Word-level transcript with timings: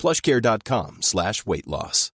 plushcare.com 0.00 1.02
slash 1.02 1.44
weight 1.44 1.66
loss. 1.66 2.10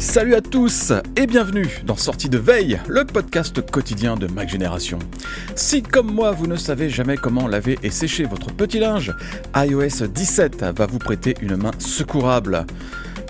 Salut 0.00 0.34
à 0.34 0.40
tous 0.40 0.92
et 1.14 1.28
bienvenue 1.28 1.68
dans 1.84 1.94
Sortie 1.94 2.28
de 2.28 2.38
Veille, 2.38 2.80
le 2.88 3.04
podcast 3.04 3.70
quotidien 3.70 4.16
de 4.16 4.26
Mac 4.26 4.48
Génération. 4.48 4.98
Si 5.54 5.80
comme 5.80 6.12
moi 6.12 6.32
vous 6.32 6.48
ne 6.48 6.56
savez 6.56 6.90
jamais 6.90 7.16
comment 7.16 7.46
laver 7.46 7.78
et 7.84 7.90
sécher 7.90 8.24
votre 8.24 8.52
petit 8.52 8.80
linge, 8.80 9.14
iOS 9.54 10.08
17 10.08 10.64
va 10.76 10.86
vous 10.86 10.98
prêter 10.98 11.36
une 11.40 11.54
main 11.54 11.70
secourable. 11.78 12.66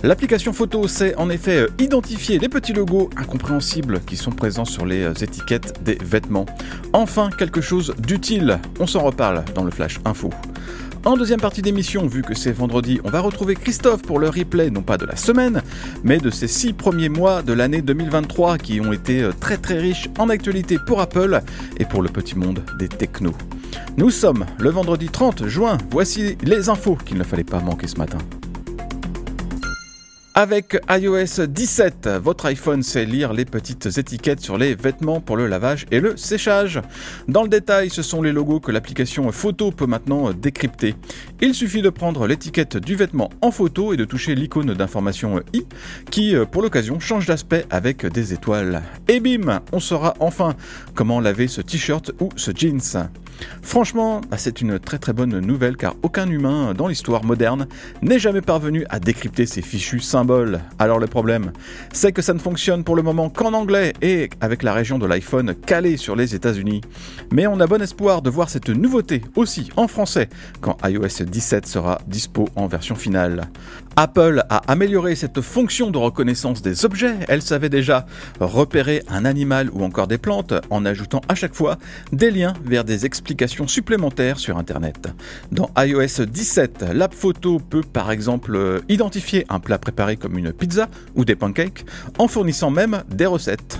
L'application 0.03 0.51
photo 0.51 0.87
sait 0.87 1.15
en 1.17 1.29
effet 1.29 1.67
identifier 1.77 2.39
les 2.39 2.49
petits 2.49 2.73
logos 2.73 3.11
incompréhensibles 3.17 4.01
qui 4.01 4.17
sont 4.17 4.31
présents 4.31 4.65
sur 4.65 4.85
les 4.85 5.05
étiquettes 5.23 5.83
des 5.83 5.95
vêtements. 6.03 6.47
Enfin, 6.93 7.29
quelque 7.37 7.61
chose 7.61 7.93
d'utile, 7.99 8.59
on 8.79 8.87
s'en 8.87 9.01
reparle 9.01 9.45
dans 9.53 9.63
le 9.63 9.69
Flash 9.69 9.99
Info. 10.05 10.31
En 11.05 11.17
deuxième 11.17 11.39
partie 11.39 11.61
d'émission, 11.61 12.07
vu 12.07 12.23
que 12.23 12.33
c'est 12.33 12.51
vendredi, 12.51 12.99
on 13.03 13.09
va 13.09 13.19
retrouver 13.21 13.55
Christophe 13.55 14.01
pour 14.01 14.17
le 14.17 14.29
replay, 14.29 14.71
non 14.71 14.81
pas 14.81 14.97
de 14.97 15.05
la 15.05 15.15
semaine, 15.15 15.61
mais 16.03 16.17
de 16.17 16.31
ces 16.31 16.47
six 16.47 16.73
premiers 16.73 17.09
mois 17.09 17.43
de 17.43 17.53
l'année 17.53 17.81
2023 17.81 18.57
qui 18.57 18.81
ont 18.81 18.93
été 18.93 19.27
très 19.39 19.57
très 19.57 19.79
riches 19.79 20.09
en 20.17 20.29
actualité 20.29 20.77
pour 20.85 20.99
Apple 20.99 21.41
et 21.77 21.85
pour 21.85 22.01
le 22.01 22.09
petit 22.09 22.37
monde 22.37 22.63
des 22.79 22.87
technos. 22.87 23.35
Nous 23.97 24.09
sommes 24.09 24.45
le 24.59 24.69
vendredi 24.71 25.09
30 25.09 25.47
juin, 25.47 25.77
voici 25.91 26.37
les 26.43 26.69
infos 26.69 26.97
qu'il 27.03 27.17
ne 27.17 27.23
fallait 27.23 27.43
pas 27.43 27.59
manquer 27.59 27.87
ce 27.87 27.97
matin. 27.97 28.19
Avec 30.41 30.75
iOS 30.89 31.45
17, 31.45 32.09
votre 32.19 32.47
iPhone 32.47 32.81
sait 32.81 33.05
lire 33.05 33.31
les 33.31 33.45
petites 33.45 33.99
étiquettes 33.99 34.39
sur 34.39 34.57
les 34.57 34.73
vêtements 34.73 35.21
pour 35.21 35.37
le 35.37 35.45
lavage 35.45 35.85
et 35.91 35.99
le 35.99 36.17
séchage. 36.17 36.81
Dans 37.27 37.43
le 37.43 37.47
détail, 37.47 37.91
ce 37.91 38.01
sont 38.01 38.23
les 38.23 38.31
logos 38.31 38.59
que 38.59 38.71
l'application 38.71 39.31
photo 39.31 39.69
peut 39.69 39.85
maintenant 39.85 40.33
décrypter. 40.33 40.95
Il 41.41 41.53
suffit 41.53 41.83
de 41.83 41.91
prendre 41.91 42.25
l'étiquette 42.25 42.77
du 42.77 42.95
vêtement 42.95 43.29
en 43.41 43.51
photo 43.51 43.93
et 43.93 43.97
de 43.97 44.03
toucher 44.03 44.33
l'icône 44.33 44.73
d'information 44.73 45.43
i 45.53 45.61
qui, 46.09 46.33
pour 46.51 46.63
l'occasion, 46.63 46.99
change 46.99 47.27
d'aspect 47.27 47.67
avec 47.69 48.07
des 48.07 48.33
étoiles. 48.33 48.81
Et 49.07 49.19
bim, 49.19 49.61
on 49.71 49.79
saura 49.79 50.15
enfin 50.19 50.55
comment 50.95 51.19
laver 51.19 51.49
ce 51.49 51.61
t-shirt 51.61 52.13
ou 52.19 52.29
ce 52.35 52.49
jeans. 52.49 53.11
Franchement, 53.61 54.21
bah, 54.29 54.37
c'est 54.37 54.61
une 54.61 54.79
très 54.79 54.97
très 54.97 55.13
bonne 55.13 55.39
nouvelle 55.39 55.77
car 55.77 55.95
aucun 56.03 56.29
humain 56.29 56.73
dans 56.73 56.87
l'histoire 56.87 57.23
moderne 57.23 57.67
n'est 58.01 58.19
jamais 58.19 58.41
parvenu 58.41 58.85
à 58.89 58.99
décrypter 58.99 59.45
ces 59.45 59.61
fichus 59.61 59.99
symboles. 59.99 60.59
Alors 60.79 60.99
le 60.99 61.07
problème, 61.07 61.51
c'est 61.93 62.11
que 62.11 62.21
ça 62.21 62.33
ne 62.33 62.39
fonctionne 62.39 62.83
pour 62.83 62.95
le 62.95 63.01
moment 63.01 63.29
qu'en 63.29 63.53
anglais 63.53 63.93
et 64.01 64.29
avec 64.41 64.63
la 64.63 64.73
région 64.73 64.99
de 64.99 65.05
l'iPhone 65.05 65.55
calée 65.55 65.97
sur 65.97 66.15
les 66.15 66.35
États-Unis. 66.35 66.81
Mais 67.31 67.47
on 67.47 67.59
a 67.59 67.67
bon 67.67 67.81
espoir 67.81 68.21
de 68.21 68.29
voir 68.29 68.49
cette 68.49 68.69
nouveauté 68.69 69.21
aussi 69.35 69.69
en 69.75 69.87
français 69.87 70.29
quand 70.59 70.77
iOS 70.85 71.25
17 71.25 71.65
sera 71.65 71.99
dispo 72.07 72.49
en 72.55 72.67
version 72.67 72.95
finale. 72.95 73.47
Apple 73.95 74.43
a 74.49 74.57
amélioré 74.71 75.15
cette 75.15 75.41
fonction 75.41 75.91
de 75.91 75.97
reconnaissance 75.97 76.61
des 76.61 76.85
objets. 76.85 77.15
Elle 77.27 77.41
savait 77.41 77.69
déjà 77.69 78.05
repérer 78.39 79.03
un 79.09 79.25
animal 79.25 79.69
ou 79.73 79.83
encore 79.83 80.07
des 80.07 80.17
plantes 80.17 80.53
en 80.69 80.85
ajoutant 80.85 81.21
à 81.27 81.35
chaque 81.35 81.55
fois 81.55 81.77
des 82.11 82.31
liens 82.31 82.53
vers 82.63 82.83
des 82.83 83.05
explications 83.05 83.67
supplémentaires 83.67 84.39
sur 84.39 84.57
Internet. 84.57 85.09
Dans 85.51 85.69
iOS 85.77 86.25
17, 86.25 86.85
l'app 86.93 87.13
photo 87.13 87.59
peut 87.59 87.83
par 87.83 88.11
exemple 88.11 88.81
identifier 88.87 89.45
un 89.49 89.59
plat 89.59 89.77
préparé 89.77 90.15
comme 90.15 90.37
une 90.37 90.53
pizza 90.53 90.87
ou 91.15 91.25
des 91.25 91.35
pancakes 91.35 91.85
en 92.17 92.27
fournissant 92.27 92.71
même 92.71 93.03
des 93.09 93.25
recettes. 93.25 93.79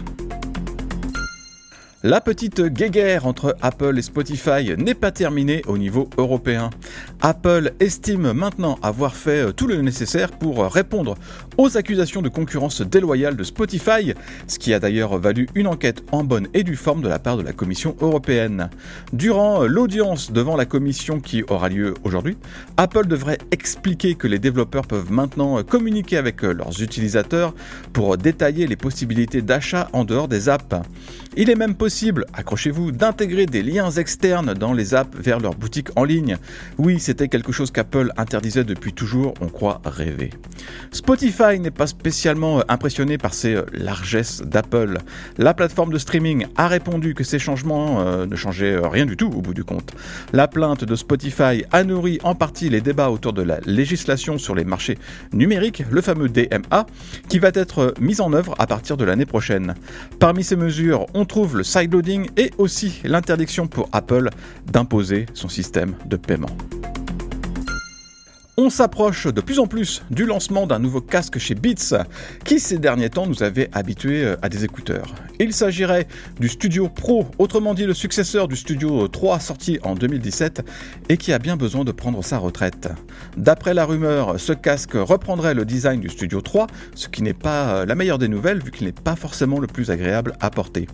La 2.03 2.19
petite 2.19 2.61
guéguerre 2.63 3.27
entre 3.27 3.55
Apple 3.61 3.95
et 3.95 4.01
Spotify 4.01 4.75
n'est 4.75 4.95
pas 4.95 5.11
terminée 5.11 5.61
au 5.67 5.77
niveau 5.77 6.09
européen. 6.17 6.71
Apple 7.21 7.73
estime 7.79 8.33
maintenant 8.33 8.77
avoir 8.81 9.15
fait 9.15 9.53
tout 9.53 9.67
le 9.67 9.81
nécessaire 9.81 10.31
pour 10.31 10.65
répondre 10.65 11.15
aux 11.57 11.77
accusations 11.77 12.21
de 12.21 12.29
concurrence 12.29 12.81
déloyale 12.81 13.35
de 13.35 13.43
Spotify, 13.43 14.13
ce 14.47 14.59
qui 14.59 14.73
a 14.73 14.79
d'ailleurs 14.79 15.17
valu 15.17 15.47
une 15.55 15.67
enquête 15.67 16.03
en 16.11 16.23
bonne 16.23 16.47
et 16.53 16.63
due 16.63 16.75
forme 16.75 17.01
de 17.01 17.09
la 17.09 17.19
part 17.19 17.37
de 17.37 17.43
la 17.43 17.53
Commission 17.53 17.95
européenne. 18.01 18.69
Durant 19.13 19.63
l'audience 19.63 20.31
devant 20.31 20.55
la 20.55 20.65
Commission 20.65 21.19
qui 21.19 21.43
aura 21.49 21.69
lieu 21.69 21.93
aujourd'hui, 22.03 22.37
Apple 22.77 23.07
devrait 23.07 23.39
expliquer 23.51 24.15
que 24.15 24.27
les 24.27 24.39
développeurs 24.39 24.87
peuvent 24.87 25.11
maintenant 25.11 25.61
communiquer 25.63 26.17
avec 26.17 26.41
leurs 26.41 26.81
utilisateurs 26.81 27.53
pour 27.93 28.17
détailler 28.17 28.67
les 28.67 28.75
possibilités 28.75 29.41
d'achat 29.41 29.89
en 29.93 30.03
dehors 30.03 30.27
des 30.27 30.49
apps. 30.49 30.75
Il 31.37 31.49
est 31.49 31.55
même 31.55 31.75
possible, 31.75 32.25
accrochez-vous, 32.33 32.91
d'intégrer 32.91 33.45
des 33.45 33.63
liens 33.63 33.89
externes 33.91 34.53
dans 34.53 34.73
les 34.73 34.93
apps 34.93 35.17
vers 35.17 35.39
leur 35.39 35.55
boutique 35.55 35.87
en 35.95 36.03
ligne. 36.03 36.37
C'était 36.99 37.27
quelque 37.27 37.51
chose 37.51 37.71
qu'Apple 37.71 38.11
interdisait 38.17 38.63
depuis 38.63 38.93
toujours, 38.93 39.33
on 39.41 39.47
croit 39.47 39.81
rêver. 39.85 40.31
Spotify 40.91 41.59
n'est 41.59 41.71
pas 41.71 41.87
spécialement 41.87 42.63
impressionné 42.67 43.17
par 43.17 43.33
ces 43.33 43.57
largesses 43.73 44.41
d'Apple. 44.41 44.97
La 45.37 45.53
plateforme 45.53 45.91
de 45.91 45.97
streaming 45.97 46.47
a 46.55 46.67
répondu 46.67 47.13
que 47.13 47.23
ces 47.23 47.39
changements 47.39 48.01
euh, 48.01 48.25
ne 48.25 48.35
changeaient 48.35 48.77
rien 48.77 49.05
du 49.05 49.17
tout 49.17 49.27
au 49.27 49.41
bout 49.41 49.53
du 49.53 49.63
compte. 49.63 49.93
La 50.33 50.47
plainte 50.47 50.83
de 50.83 50.95
Spotify 50.95 51.63
a 51.71 51.83
nourri 51.83 52.19
en 52.23 52.35
partie 52.35 52.69
les 52.69 52.81
débats 52.81 53.09
autour 53.09 53.33
de 53.33 53.41
la 53.41 53.59
législation 53.65 54.37
sur 54.37 54.55
les 54.55 54.65
marchés 54.65 54.97
numériques, 55.33 55.83
le 55.89 56.01
fameux 56.01 56.29
DMA, 56.29 56.85
qui 57.29 57.39
va 57.39 57.51
être 57.53 57.93
mis 57.99 58.21
en 58.21 58.33
œuvre 58.33 58.55
à 58.59 58.67
partir 58.67 58.97
de 58.97 59.05
l'année 59.05 59.25
prochaine. 59.25 59.75
Parmi 60.19 60.43
ces 60.43 60.55
mesures, 60.55 61.05
on 61.13 61.25
trouve 61.25 61.57
le 61.57 61.63
sideloading 61.63 62.29
et 62.37 62.51
aussi 62.57 63.01
l'interdiction 63.03 63.67
pour 63.67 63.89
Apple 63.91 64.29
d'imposer 64.71 65.25
son 65.33 65.49
système 65.49 65.95
de 66.05 66.17
paiement. 66.17 66.49
On 68.63 68.69
s'approche 68.69 69.25
de 69.25 69.41
plus 69.41 69.57
en 69.57 69.65
plus 69.65 70.03
du 70.11 70.27
lancement 70.27 70.67
d'un 70.67 70.77
nouveau 70.77 71.01
casque 71.01 71.39
chez 71.39 71.55
Beats, 71.55 72.05
qui 72.45 72.59
ces 72.59 72.77
derniers 72.77 73.09
temps 73.09 73.25
nous 73.25 73.41
avait 73.41 73.69
habitués 73.73 74.23
euh, 74.23 74.35
à 74.43 74.49
des 74.49 74.63
écouteurs. 74.63 75.15
Il 75.39 75.51
s'agirait 75.51 76.07
du 76.39 76.47
Studio 76.47 76.87
Pro, 76.87 77.25
autrement 77.39 77.73
dit 77.73 77.87
le 77.87 77.95
successeur 77.95 78.47
du 78.47 78.55
Studio 78.55 79.07
3 79.07 79.39
sorti 79.39 79.79
en 79.81 79.95
2017 79.95 80.63
et 81.09 81.17
qui 81.17 81.33
a 81.33 81.39
bien 81.39 81.57
besoin 81.57 81.83
de 81.83 81.91
prendre 81.91 82.23
sa 82.23 82.37
retraite. 82.37 82.89
D'après 83.35 83.73
la 83.73 83.83
rumeur, 83.83 84.39
ce 84.39 84.53
casque 84.53 84.93
reprendrait 84.93 85.55
le 85.55 85.65
design 85.65 85.99
du 85.99 86.09
Studio 86.09 86.39
3, 86.41 86.67
ce 86.93 87.07
qui 87.07 87.23
n'est 87.23 87.33
pas 87.33 87.77
euh, 87.77 87.85
la 87.87 87.95
meilleure 87.95 88.19
des 88.19 88.27
nouvelles 88.27 88.63
vu 88.63 88.69
qu'il 88.69 88.85
n'est 88.85 88.91
pas 88.91 89.15
forcément 89.15 89.57
le 89.57 89.65
plus 89.65 89.89
agréable 89.89 90.33
à 90.39 90.51
porter. 90.51 90.85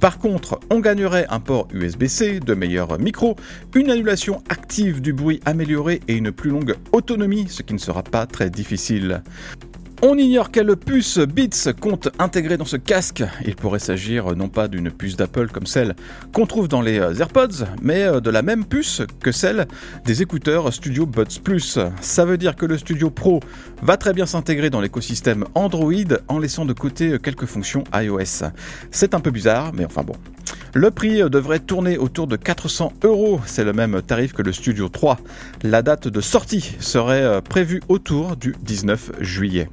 Par 0.00 0.18
contre, 0.18 0.58
on 0.68 0.80
gagnerait 0.80 1.26
un 1.30 1.38
port 1.38 1.68
USB-C, 1.72 2.40
de 2.40 2.54
meilleurs 2.54 2.98
micros, 2.98 3.36
une 3.76 3.92
annulation 3.92 4.42
active 4.48 5.00
du 5.00 5.12
bruit 5.12 5.38
améliorée 5.44 6.00
et 6.08 6.16
une 6.16 6.32
plus 6.32 6.50
longue 6.50 6.74
autonomie, 6.90 7.03
ce 7.06 7.62
qui 7.62 7.74
ne 7.74 7.78
sera 7.78 8.02
pas 8.02 8.26
très 8.26 8.50
difficile. 8.50 9.22
On 10.02 10.18
ignore 10.18 10.50
quelle 10.50 10.76
puce 10.76 11.18
Beats 11.18 11.72
compte 11.80 12.08
intégrer 12.18 12.56
dans 12.56 12.64
ce 12.64 12.76
casque. 12.76 13.22
Il 13.46 13.56
pourrait 13.56 13.78
s'agir 13.78 14.34
non 14.36 14.48
pas 14.48 14.68
d'une 14.68 14.90
puce 14.90 15.16
d'Apple 15.16 15.48
comme 15.48 15.66
celle 15.66 15.94
qu'on 16.32 16.46
trouve 16.46 16.68
dans 16.68 16.82
les 16.82 16.98
euh, 16.98 17.14
AirPods, 17.14 17.64
mais 17.80 18.02
euh, 18.02 18.20
de 18.20 18.30
la 18.30 18.42
même 18.42 18.64
puce 18.64 19.02
que 19.20 19.32
celle 19.32 19.66
des 20.04 20.20
écouteurs 20.20 20.72
Studio 20.72 21.06
Buds 21.06 21.40
Plus. 21.42 21.78
Ça 22.00 22.24
veut 22.24 22.36
dire 22.36 22.56
que 22.56 22.66
le 22.66 22.76
Studio 22.76 23.08
Pro 23.08 23.40
va 23.82 23.96
très 23.96 24.12
bien 24.12 24.26
s'intégrer 24.26 24.68
dans 24.68 24.80
l'écosystème 24.80 25.44
Android 25.54 25.92
en 26.28 26.38
laissant 26.38 26.66
de 26.66 26.74
côté 26.74 27.12
euh, 27.12 27.18
quelques 27.18 27.46
fonctions 27.46 27.84
iOS. 27.94 28.48
C'est 28.90 29.14
un 29.14 29.20
peu 29.20 29.30
bizarre, 29.30 29.72
mais 29.72 29.84
enfin 29.84 30.02
bon. 30.02 30.16
Le 30.74 30.90
prix 30.90 31.22
devrait 31.30 31.60
tourner 31.60 31.98
autour 31.98 32.26
de 32.26 32.34
400 32.34 32.94
euros, 33.04 33.40
c'est 33.46 33.62
le 33.62 33.72
même 33.72 34.02
tarif 34.02 34.32
que 34.32 34.42
le 34.42 34.52
Studio 34.52 34.88
3. 34.88 35.20
La 35.62 35.82
date 35.82 36.08
de 36.08 36.20
sortie 36.20 36.74
serait 36.80 37.40
prévue 37.42 37.80
autour 37.88 38.36
du 38.36 38.56
19 38.60 39.12
juillet. 39.20 39.68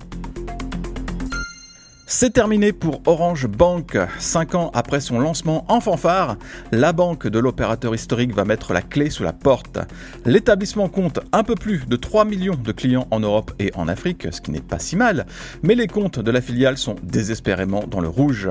C'est 2.13 2.31
terminé 2.33 2.73
pour 2.73 3.01
Orange 3.05 3.47
Bank. 3.47 3.97
Cinq 4.19 4.53
ans 4.53 4.69
après 4.73 4.99
son 4.99 5.17
lancement 5.17 5.63
en 5.69 5.79
fanfare, 5.79 6.35
la 6.73 6.91
banque 6.91 7.25
de 7.25 7.39
l'opérateur 7.39 7.95
historique 7.95 8.35
va 8.35 8.43
mettre 8.43 8.73
la 8.73 8.81
clé 8.81 9.09
sous 9.09 9.23
la 9.23 9.31
porte. 9.31 9.79
L'établissement 10.25 10.89
compte 10.89 11.21
un 11.31 11.43
peu 11.45 11.55
plus 11.55 11.85
de 11.87 11.95
3 11.95 12.25
millions 12.25 12.57
de 12.61 12.71
clients 12.73 13.07
en 13.11 13.21
Europe 13.21 13.53
et 13.59 13.71
en 13.75 13.87
Afrique, 13.87 14.27
ce 14.29 14.41
qui 14.41 14.51
n'est 14.51 14.59
pas 14.59 14.77
si 14.77 14.97
mal, 14.97 15.25
mais 15.63 15.73
les 15.73 15.87
comptes 15.87 16.19
de 16.19 16.31
la 16.31 16.41
filiale 16.41 16.77
sont 16.77 16.97
désespérément 17.01 17.85
dans 17.89 18.01
le 18.01 18.09
rouge. 18.09 18.49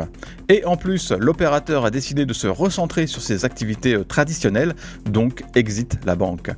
Et 0.48 0.64
en 0.64 0.78
plus, 0.78 1.12
l'opérateur 1.12 1.84
a 1.84 1.90
décidé 1.90 2.24
de 2.24 2.32
se 2.32 2.46
recentrer 2.46 3.06
sur 3.06 3.20
ses 3.20 3.44
activités 3.44 3.94
euh, 3.94 4.04
traditionnelles, 4.04 4.74
donc 5.04 5.44
exit 5.54 5.98
la 6.06 6.16
banque. 6.16 6.50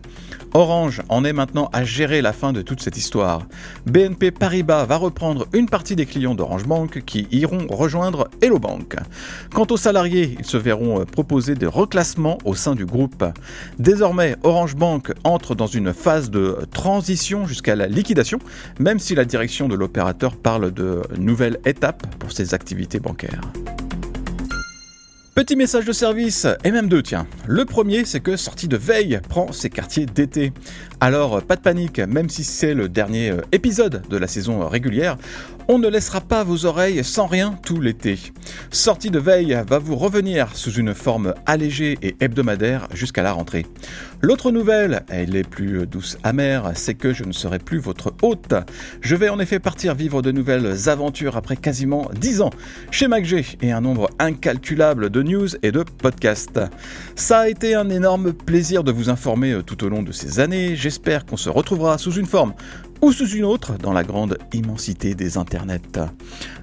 Orange 0.55 1.03
en 1.09 1.25
est 1.25 1.33
maintenant 1.33 1.69
à 1.73 1.83
gérer 1.83 2.23
la 2.23 2.33
fin 2.33 2.53
de 2.53 2.63
toute 2.63 2.81
cette 2.81 2.97
histoire. 2.97 3.47
BNP 3.87 4.31
Paribas 4.31 4.85
va 4.85 4.97
reprendre 4.97 5.49
une 5.53 5.69
partie 5.69 5.97
des 5.97 6.07
clients 6.07 6.35
d'Orange 6.37 6.65
Bank 6.65 6.92
qui 7.01 7.27
iront 7.31 7.67
rejoindre 7.69 8.29
Hello 8.41 8.59
Bank. 8.59 8.97
Quant 9.55 9.67
aux 9.71 9.77
salariés, 9.77 10.37
ils 10.39 10.45
se 10.45 10.57
verront 10.57 11.01
euh, 11.01 11.05
proposer 11.05 11.55
des 11.55 11.67
reclassements 11.67 12.39
au 12.45 12.55
sein 12.55 12.75
du 12.75 12.87
groupe. 12.87 13.25
Désormais, 13.79 14.37
Orange 14.43 14.77
Bank 14.77 15.13
entre 15.25 15.55
dans 15.55 15.67
une 15.67 15.93
phase 15.93 16.31
de 16.31 16.59
transition 16.73 17.47
jusqu'à 17.47 17.77
la 17.77 17.87
liquidation, 17.87 18.39
même 18.79 18.99
si 18.99 19.15
la 19.15 19.25
direction 19.25 19.69
de 19.69 19.75
l'opérateur 19.75 20.37
parle 20.37 20.73
de 20.73 21.03
nouvelles 21.19 21.59
étapes 21.65 22.07
pour 22.19 22.33
ses 22.33 22.55
activités 22.55 23.01
bancaires. 23.01 23.41
Petit 25.35 25.57
message 25.57 25.87
de 25.87 25.93
service, 25.93 26.47
et 26.63 26.71
même 26.71 26.89
deux, 26.89 27.03
tiens. 27.03 27.27
Le 27.47 27.65
premier, 27.65 28.05
c'est 28.05 28.21
que 28.21 28.37
Sortie 28.37 28.69
de 28.69 28.77
Veille 28.77 29.19
prend 29.31 29.51
ses 29.51 29.71
quartiers 29.71 30.05
d'été. 30.05 30.53
Alors, 31.01 31.43
pas 31.43 31.57
de 31.57 31.63
panique, 31.63 32.01
même 32.01 32.29
si 32.29 32.45
c'est 32.45 32.75
le 32.75 32.91
dernier 32.91 33.31
euh, 33.31 33.41
épisode 33.51 34.03
de 34.11 34.17
la 34.19 34.27
saison 34.27 34.69
régulière, 34.69 35.17
on 35.69 35.79
ne 35.79 35.89
laissera 35.89 36.21
pas 36.21 36.45
vos 36.45 36.67
oreilles 36.67 37.05
sans 37.05 37.27
rien 37.27 37.59
tout 37.63 37.81
l'été. 37.81 38.19
Sortie 38.71 39.11
de 39.11 39.19
Veille 39.19 39.59
va 39.67 39.79
vous 39.79 39.97
revenir 39.97 40.57
sous 40.57 40.73
une 40.73 40.95
forme 40.95 41.35
allégée 41.47 41.99
et 42.03 42.17
hebdomadaire 42.21 42.89
jusqu'à 42.95 43.23
la 43.23 43.33
rentrée. 43.33 43.67
L'autre 44.21 44.51
nouvelle, 44.51 45.03
elle 45.09 45.37
est 45.37 45.49
plus 45.49 45.87
douce 45.87 46.17
amère, 46.23 46.73
c'est 46.75 46.95
que 46.95 47.13
je 47.13 47.25
ne 47.25 47.33
serai 47.33 47.59
plus 47.59 47.79
votre 47.79 48.13
hôte. 48.23 48.55
Je 49.01 49.17
vais 49.17 49.29
en 49.29 49.41
effet 49.41 49.59
partir 49.59 49.95
vivre 49.95 50.23
de 50.23 50.33
nouvelles 50.33 50.89
aventures 50.89 51.37
après 51.37 51.57
quasiment 51.57 52.09
10 52.15 52.41
ans 52.41 52.51
chez 52.91 53.09
MacG 53.09 53.57
et 53.61 53.73
un 53.73 53.81
nombre 53.81 54.11
incalculable 54.19 55.11
de 55.11 55.23
news 55.23 55.49
et 55.63 55.73
de 55.73 55.83
podcasts. 55.83 56.61
Ça 57.17 57.41
a 57.41 57.49
été 57.49 57.75
un 57.75 57.89
énorme 57.91 58.33
plaisir 58.33 58.85
de 58.85 58.93
vous 58.93 59.11
informer 59.11 59.59
tout 59.67 59.85
au 59.85 59.89
long 59.89 60.03
de 60.03 60.13
ces 60.13 60.41
années. 60.41 60.77
J'espère 60.77 61.27
qu'on 61.27 61.37
se 61.37 61.49
retrouvera 61.49 61.99
sous 61.99 62.13
une 62.13 62.27
forme 62.27 62.55
ou 63.03 63.13
sous 63.13 63.29
une 63.29 63.45
autre 63.45 63.77
dans 63.79 63.93
la 63.93 64.05
grande 64.05 64.39
immensité 64.53 65.15
des 65.15 65.37
internets. 65.37 65.81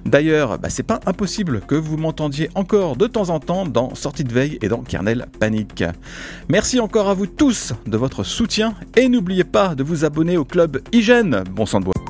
D'ailleurs, 0.04 0.58
bah, 0.58 0.70
c'est 0.70 0.82
pas 0.82 1.00
impossible 1.06 1.60
que 1.60 1.74
vous 1.74 1.96
m'entendiez 1.96 2.48
encore 2.54 2.96
de 2.96 3.06
temps 3.06 3.28
en 3.28 3.38
temps 3.38 3.66
dans 3.66 3.94
Sortie 3.94 4.24
de 4.24 4.32
veille 4.32 4.58
et 4.62 4.68
dans 4.68 4.82
Kernel 4.82 5.26
Panique. 5.38 5.84
Merci 6.48 6.80
encore 6.80 7.08
à 7.08 7.14
vous 7.14 7.26
tous 7.26 7.74
de 7.86 7.96
votre 7.96 8.24
soutien 8.24 8.74
et 8.96 9.08
n'oubliez 9.08 9.44
pas 9.44 9.74
de 9.74 9.82
vous 9.82 10.04
abonner 10.04 10.36
au 10.36 10.44
club 10.44 10.82
Hygiène. 10.92 11.44
Bon 11.54 11.66
sang 11.66 11.80
de 11.80 11.84
bois. 11.84 12.09